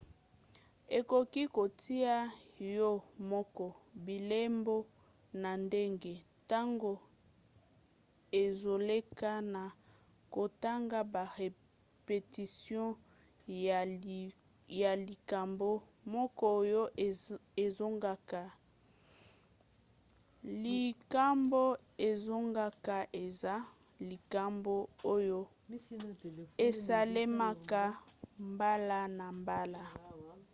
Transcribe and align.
okoki 0.97 1.43
kotia 1.55 2.15
yo 2.75 2.89
moko 3.31 3.65
bilembo 4.05 4.75
na 5.41 5.51
ndenge 5.65 6.13
ntango 6.41 6.93
ezoleka 8.43 9.31
na 9.53 9.63
kotanga 10.35 10.99
ba 11.13 11.23
repetition 11.39 12.87
ya 14.81 14.91
likambo 15.05 15.69
moko 16.13 16.43
oyo 16.61 16.83
ezongaka. 17.65 18.41
likambo 20.63 21.63
ezongaka 22.09 22.97
eza 23.23 23.55
likambo 24.09 24.75
oyo 25.15 25.39
esalemaka 26.67 27.83
mbala 28.51 28.99
na 29.17 29.27
mbala 29.39 29.83